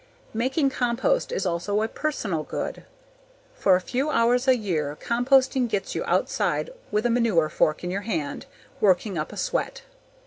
[0.33, 2.85] Making compost is also a "personal good."
[3.53, 7.91] For a few hours a year, composting gets you outside with a manure fork in
[7.91, 8.47] your hand,
[8.79, 9.83] working up a sweat.